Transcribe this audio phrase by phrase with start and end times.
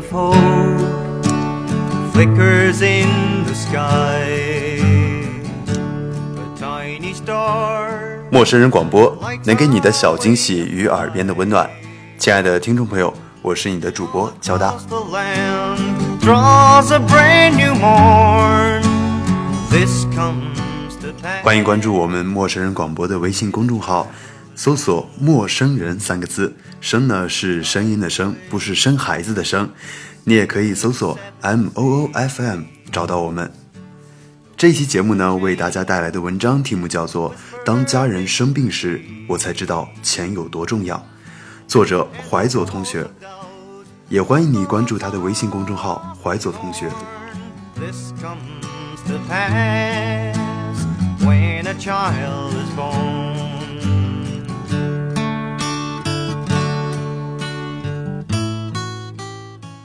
[0.00, 0.36] hope
[2.12, 4.78] flickers in the sky.
[5.68, 8.20] A tiny star.
[8.30, 11.68] 陌生人广播能给你的小惊喜与耳边的温暖，
[12.18, 13.12] 亲爱的听众朋友，
[13.42, 14.74] 我是你的主播焦大。
[21.42, 24.08] 欢迎关注我们陌生人广播的微信公众号，
[24.54, 26.54] 搜索“陌生人”三个字。
[26.86, 29.68] 声呢是声音的声，不是生孩子的生。
[30.22, 32.60] 你也可以搜索 M O O F M
[32.92, 33.52] 找到我们。
[34.56, 37.30] 这期节目呢，为大家带来的文章题目叫做
[37.64, 40.96] 《当家人生病时，我才知道钱有多重要》，
[41.66, 43.04] 作者怀左同学。
[44.08, 46.88] 也欢迎你关注他的微信公众号“怀左同学”。
[51.18, 53.45] When a child is born.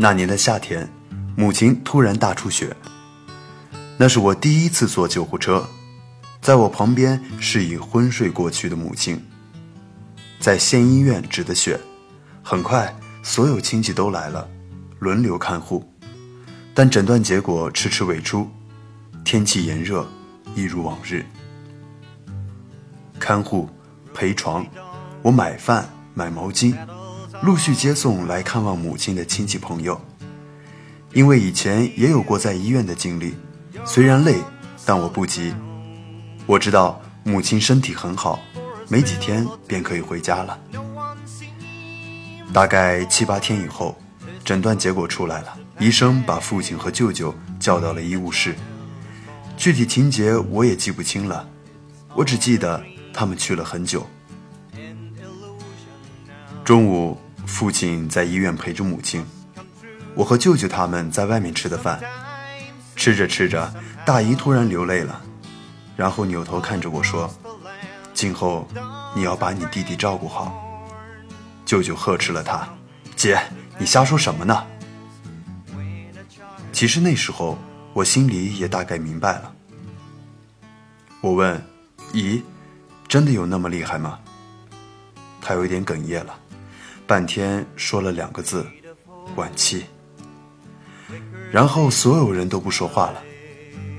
[0.00, 0.88] 那年的夏天，
[1.36, 2.74] 母亲突然大出血。
[3.96, 5.68] 那是我第一次坐救护车，
[6.40, 9.20] 在我旁边是已昏睡过去的母亲。
[10.38, 11.80] 在县医院止的血，
[12.44, 14.48] 很快所有亲戚都来了，
[15.00, 15.84] 轮流看护。
[16.72, 18.48] 但诊断结果迟迟未出，
[19.24, 20.08] 天气炎热，
[20.54, 21.26] 一如往日。
[23.18, 23.68] 看护、
[24.14, 24.64] 陪床，
[25.22, 26.72] 我买饭、买毛巾，
[27.40, 30.00] 陆续接送来看望母亲的亲戚朋友。
[31.12, 33.34] 因为以前也有过在医院的经历，
[33.84, 34.36] 虽然累，
[34.84, 35.54] 但我不急。
[36.46, 38.38] 我知道母亲身体很好，
[38.88, 40.58] 没几天便可以回家了。
[42.52, 43.96] 大概七八天以后，
[44.44, 48.54] 诊断结果出来了，医生把父亲和舅舅叫到了医务室。
[49.56, 51.48] 具体情节我也记不清了，
[52.14, 54.06] 我只记得他们去了很久。
[56.64, 59.26] 中午，父亲在医院陪着母亲，
[60.14, 61.98] 我和舅舅他们在外面吃的饭。
[62.94, 63.72] 吃着吃着，
[64.04, 65.20] 大姨突然流泪了，
[65.96, 67.28] 然后扭头看着我说
[68.12, 68.68] ：“今后
[69.16, 70.52] 你要把你弟弟照顾好。”
[71.64, 72.68] 舅舅呵斥了他
[73.16, 73.40] ：“姐，
[73.78, 74.64] 你瞎说什么呢？”
[76.70, 77.58] 其实那时候
[77.92, 79.52] 我心里也大概明白了。
[81.20, 81.60] 我问
[82.12, 82.42] ：“姨，
[83.08, 84.18] 真的有那么厉害吗？”
[85.40, 86.38] 他有点哽咽了，
[87.08, 88.66] 半天说了两个字
[89.34, 89.86] ：“晚期。”
[91.50, 93.22] 然后所有人都不说话了，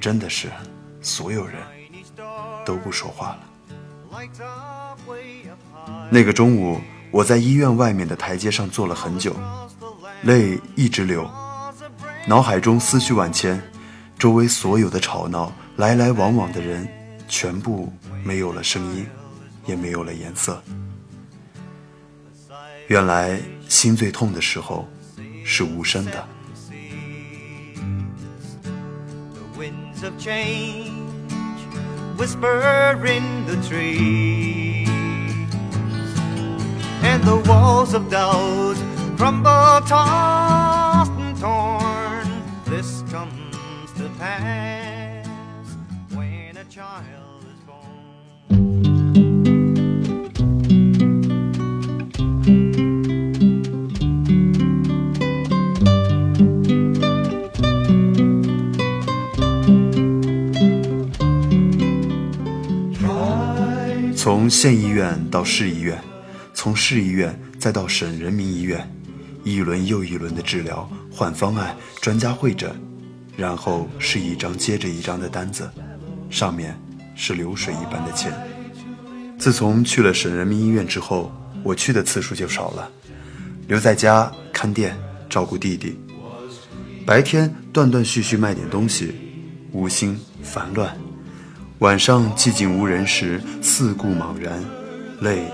[0.00, 0.50] 真的是，
[1.02, 1.56] 所有人
[2.64, 3.40] 都不说话了。
[6.08, 9.36] 那个中午，我在医院外面的台阶上坐了很久，
[10.22, 11.30] 泪一直流，
[12.26, 13.62] 脑海中思绪万千，
[14.18, 16.88] 周围所有的吵闹，来来往往的人，
[17.28, 17.92] 全部
[18.24, 19.06] 没有了声音，
[19.66, 20.62] 也没有了颜色。
[22.88, 24.86] 原来心最痛的时候，
[25.44, 26.26] 是无声的。
[29.32, 30.90] The winds of change
[32.18, 34.86] whisper in the tree
[37.02, 38.76] and the walls of doubt
[39.16, 41.73] crumble, tossed and torn.
[64.44, 65.98] 从县医院到市医院，
[66.52, 68.86] 从市医院再到省人民医院，
[69.42, 72.70] 一轮又一轮的治疗、换方案、专家会诊，
[73.38, 75.70] 然后是一张接着一张的单子，
[76.28, 76.78] 上面
[77.14, 78.34] 是流水一般的钱。
[79.38, 81.32] 自从去了省人民医院之后，
[81.62, 82.90] 我去的次数就少了，
[83.66, 84.94] 留在家看店、
[85.30, 85.98] 照顾弟弟。
[87.06, 89.14] 白天断断续续卖点东西，
[89.72, 90.94] 无心烦乱。
[91.80, 94.62] 晚上寂静无人时，四顾茫然，
[95.20, 95.44] 泪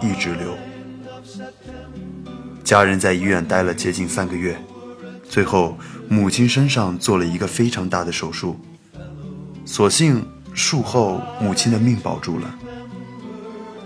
[0.00, 0.56] 一直流。
[2.62, 4.56] 家人在医院待了接近三个月，
[5.28, 5.76] 最后
[6.08, 8.56] 母亲身上做了一个非常大的手术，
[9.64, 12.54] 所幸术后母亲的命保住了。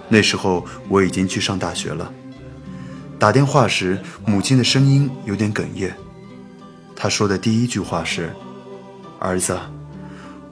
[0.09, 2.13] 那时候我已经去上大学了，
[3.19, 5.93] 打电话时母亲的声音有点哽咽，
[6.95, 8.31] 她说的第一句话是
[9.19, 9.59] ：“儿子。”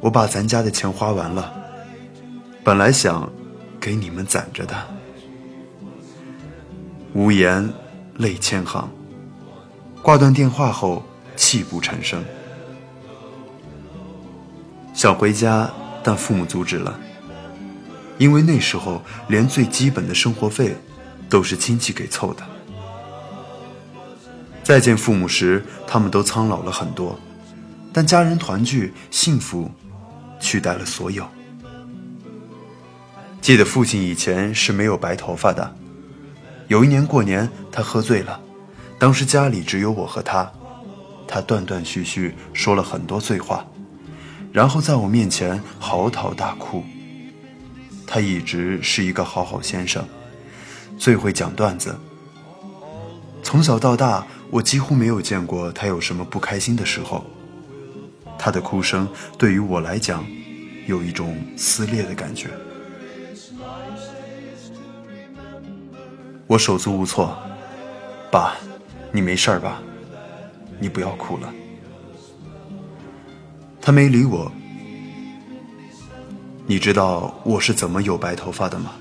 [0.01, 1.53] 我把咱家的钱花完了，
[2.63, 3.31] 本来想
[3.81, 4.77] 给你们攒着的。
[7.13, 7.73] 无言，
[8.19, 8.89] 泪千行。
[10.03, 11.03] 挂断电话后，
[11.35, 12.23] 泣不成声。
[14.95, 15.69] 想回家，
[16.03, 16.99] 但父母阻止了，
[18.19, 20.77] 因为那时候连最基本的生活费
[21.29, 22.43] 都是亲戚给凑的。
[24.63, 27.19] 再见父母时，他们都苍老了很多，
[27.93, 29.71] 但家人团聚，幸福
[30.41, 31.27] 取代了所有。
[33.41, 35.77] 记得父亲以前是没有白头发的。
[36.69, 38.41] 有一年过年，他喝醉了，
[38.99, 40.51] 当时家里只有我和他，
[41.29, 43.65] 他断断续续说了很多醉话，
[44.53, 46.83] 然后在我面前嚎啕大哭。
[48.05, 50.05] 他一直是一个好好先生，
[50.99, 51.95] 最会讲段子。
[53.45, 57.25] 从小到大，我几乎没有见过他有什么不开心的时候。
[58.39, 60.25] 他的哭声对于我来讲，
[60.87, 62.49] 有一种撕裂的感觉。
[66.47, 67.37] 我手足无措，
[68.31, 68.55] 爸，
[69.11, 69.83] 你没事吧？
[70.79, 71.53] 你不要哭了。
[73.81, 74.51] 他没理我。
[76.67, 78.93] 你知道我是怎么有白头发的吗？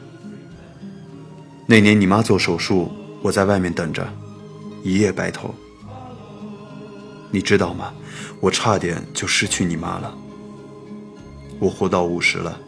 [1.67, 2.91] 那年你妈做手术，
[3.21, 4.07] 我在外面等着，
[4.83, 5.53] 一夜白头。
[7.31, 7.93] 你知道吗？
[8.39, 10.17] 我差点就失去你妈了。
[11.59, 12.59] 我活到五十了，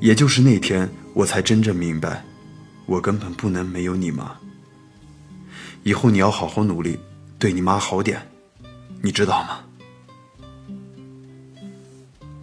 [0.00, 2.24] 也就是那天，我才真正明白。
[2.86, 4.36] 我根本不能没有你妈。
[5.82, 6.98] 以后你要好好努力，
[7.38, 8.20] 对你妈好点，
[9.02, 9.60] 你知道吗？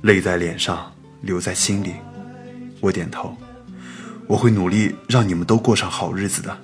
[0.02, 0.92] 泪在脸上，
[1.22, 1.94] 流在心里。
[2.80, 3.36] 我点头，
[4.28, 6.58] 我会努力让你们都过上好日子的。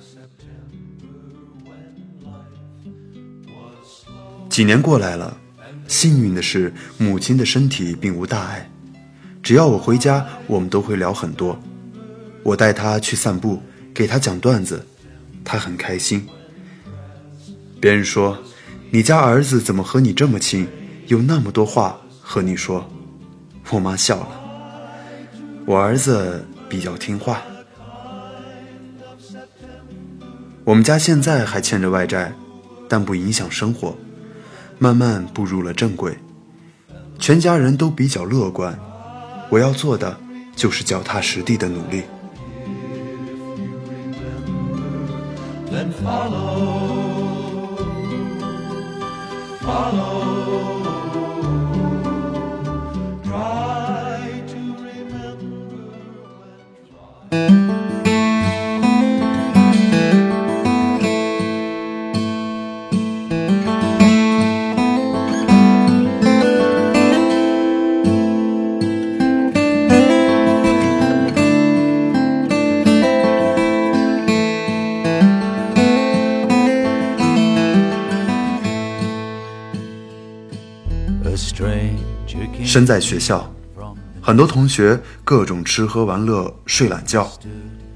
[4.48, 5.36] 几年过来了，
[5.92, 8.70] 幸运的是，母亲的身体并无大碍。
[9.42, 11.60] 只要我回家，我们都会聊很多。
[12.42, 13.60] 我带她去散步。
[13.94, 14.86] 给她讲段子，
[15.44, 16.26] 他很开心。
[17.78, 18.38] 别人说
[18.90, 20.66] ：“你家儿子怎么和你这么亲，
[21.08, 22.90] 有那么多话和你说？”
[23.68, 24.28] 我妈笑了。
[25.66, 27.42] 我儿子比较听话。
[30.64, 32.32] 我们家现在还欠着外债，
[32.88, 33.94] 但不影响生活，
[34.82, 36.18] 慢慢步入了正轨。
[37.20, 38.76] 全家人都比较乐观。
[39.48, 40.18] 我要做的
[40.56, 42.02] 就是脚踏实地的努力。
[45.70, 47.76] then follow,
[49.60, 50.81] follow.
[82.72, 83.46] 身在学校，
[84.22, 87.30] 很多同学各种吃喝玩乐、睡懒觉，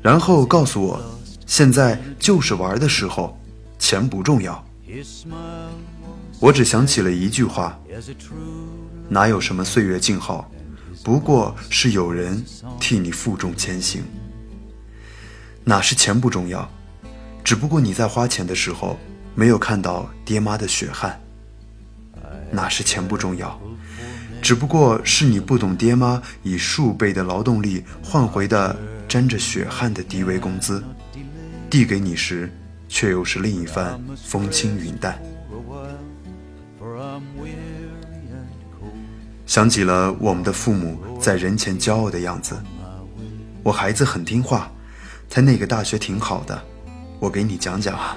[0.02, 1.00] 然后告诉我，
[1.46, 3.40] 现在就是玩的时候，
[3.78, 4.62] 钱不重要。
[6.40, 7.80] 我只想起了一句话：
[9.08, 10.46] 哪有什么岁月静好，
[11.02, 12.44] 不过是有人
[12.78, 14.04] 替你负重前行。
[15.64, 16.70] 哪是钱不重要，
[17.42, 18.98] 只不过你在花钱的时候
[19.34, 21.18] 没有看到爹妈的血汗。
[22.50, 23.58] 哪是钱不重要。
[24.46, 28.76] 只不过是你不懂，爹妈以数倍的劳动力换回的
[29.08, 30.80] 沾着血汗的低微工资，
[31.68, 32.48] 递给你时，
[32.88, 35.20] 却又是另一番风轻云淡。
[39.46, 42.54] 想起了我们的父母在人前骄傲的样子，
[43.64, 44.70] 我孩子很听话，
[45.28, 46.62] 在那个大学挺好的，
[47.18, 48.16] 我给你讲讲啊。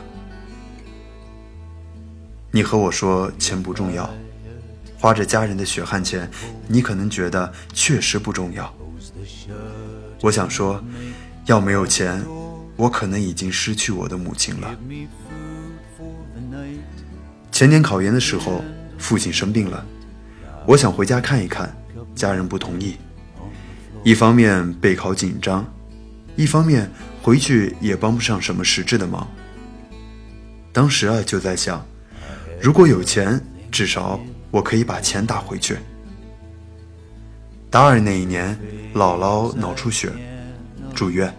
[2.51, 4.07] 你和我说钱不重要。
[5.00, 6.29] 花着家人的血汗钱，
[6.68, 8.72] 你可能觉得确实不重要。
[10.22, 10.84] 我想说，
[11.46, 12.22] 要没有钱，
[12.75, 14.75] 我可能已经失去我的母亲了。
[17.50, 18.62] 前年考研的时候，
[18.98, 19.86] 父亲生病了，
[20.65, 21.74] 我想回家看一看，
[22.13, 22.98] 家人不同意。
[24.03, 25.65] 一方面备考紧张，
[26.36, 26.91] 一方面
[27.22, 29.25] 回去也帮不上什么实质的忙。
[30.74, 31.86] 当时啊，就在想，
[32.62, 34.19] 如果有钱，至少。
[34.51, 35.77] 我可以把钱打回去。
[37.69, 38.59] 大二那一年，
[38.95, 40.11] 姥姥脑出血，
[40.95, 41.31] 住院，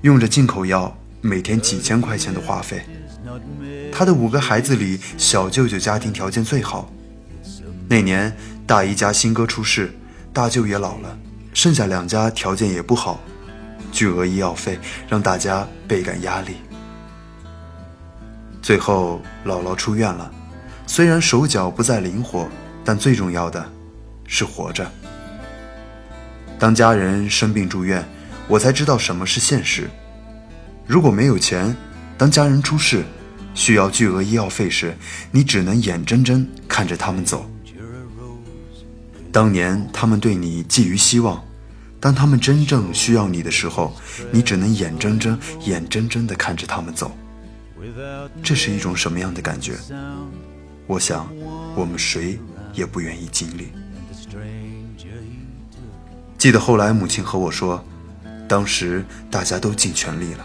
[0.00, 2.82] 用着进口药，每天几千块钱的花费。
[3.92, 6.90] 他的五个孩子里，小舅舅家庭条件最好。
[7.86, 8.34] 那年
[8.66, 9.92] 大姨家新哥出事，
[10.32, 11.18] 大舅也老了，
[11.52, 13.20] 剩下两家条件也不好，
[13.92, 16.54] 巨额医药费让大家倍感压力。
[18.62, 20.32] 最后姥姥出院了。
[20.86, 22.48] 虽然手脚不再灵活，
[22.84, 23.70] 但最重要的
[24.26, 24.90] 是活着。
[26.58, 28.04] 当家人生病住院，
[28.46, 29.88] 我才知道什么是现实。
[30.86, 31.74] 如果没有钱，
[32.18, 33.04] 当家人出事，
[33.54, 34.94] 需要巨额医药费时，
[35.30, 37.48] 你只能眼睁睁看着他们走。
[39.32, 41.42] 当年他们对你寄予希望，
[41.98, 43.96] 当他们真正需要你的时候，
[44.30, 47.10] 你只能眼睁睁、眼睁睁地看着他们走。
[48.42, 49.74] 这是一种什么样的感觉？
[50.86, 51.26] 我想，
[51.74, 52.38] 我们谁
[52.74, 53.72] 也不愿意经历。
[56.36, 57.82] 记得后来母亲和我说，
[58.48, 60.44] 当时大家都尽全力了，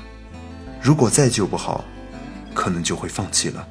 [0.81, 1.83] 如果再救不好，
[2.53, 3.67] 可能就会放弃了，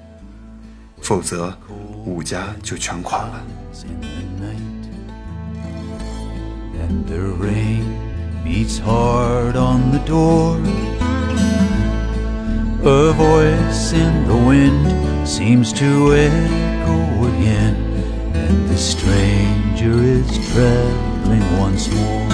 [1.01, 1.57] 否则
[2.05, 3.43] 武家就全垮了。
[6.87, 7.85] and the rain
[8.45, 10.59] beats hard on the door.
[12.85, 17.75] A voice in the wind seems to echo again,
[18.33, 22.27] and the stranger is traveling once more.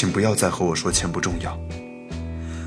[0.00, 1.60] 请不要再和我说钱不重要。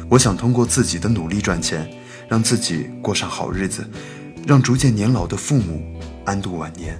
[0.08, 1.92] 我想通过自己的努力赚钱，
[2.30, 3.90] 让自己过上好日子，
[4.46, 5.84] 让逐渐年老的父母
[6.26, 6.96] 安度晚年。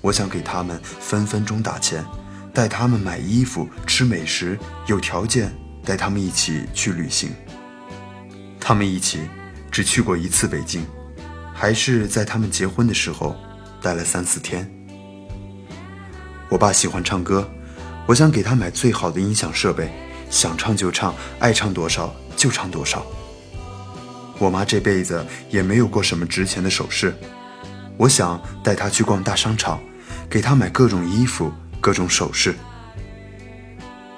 [0.00, 2.02] 我想给他们分分钟打钱，
[2.54, 5.52] 带他们买衣服、吃美食，有条件
[5.84, 7.28] 带他们一起去旅行。
[8.58, 9.20] 他们一起
[9.70, 10.82] 只去过一次北京，
[11.52, 13.36] 还是在他们结婚的时候
[13.82, 14.66] 待了三四天。
[16.48, 17.46] 我爸喜欢唱歌。
[18.06, 19.90] 我想给他买最好的音响设备，
[20.30, 23.04] 想唱就唱，爱唱多少就唱多少。
[24.38, 27.12] 我妈这辈子也没有过什么值钱的首饰，
[27.96, 29.80] 我想带她去逛大商场，
[30.30, 32.54] 给她买各种衣服、各种首饰。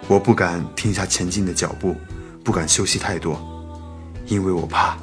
[0.06, 1.96] 我不敢停下前进的脚步，
[2.44, 3.40] 不敢休息太多，
[4.26, 4.98] 因为我怕，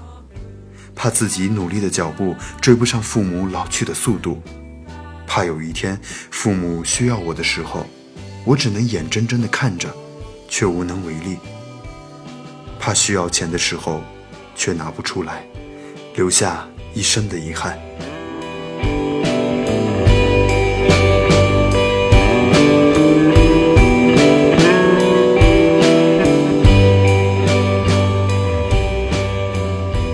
[0.93, 4.39] 怕自己努力的脚步追不上父母老去的速度，
[5.25, 5.99] 怕有一天
[6.29, 7.83] 父母需要我的时候。
[8.47, 9.91] 我只能眼睁睁地看着，
[10.47, 11.37] 却无能为力。
[12.79, 14.01] 怕需要钱的时候，
[14.55, 15.43] 却拿不出来，
[16.15, 17.79] 留下一生的遗憾。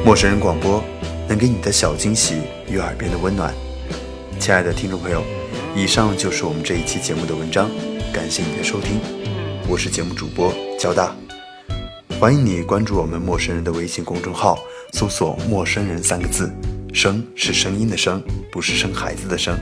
[0.05, 0.81] 陌生人广播，
[1.27, 3.53] 能给你的小惊喜与耳边的温暖。
[4.39, 5.21] 亲爱的听众朋友，
[5.73, 7.69] 以上就是我们这一期节目的文章。
[8.13, 8.99] 感谢你的收听，
[9.69, 11.15] 我是节目主播交大，
[12.19, 14.59] 欢迎你关注我们陌生人的微信公众号，
[14.91, 16.51] 搜索“陌生人”三个字，
[16.93, 19.57] 声是声音的声，不是生孩子的生。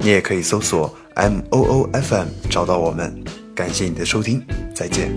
[0.00, 3.22] 你也可以搜索 M O O F M 找到我们。
[3.54, 5.12] 感谢你的收听，再见。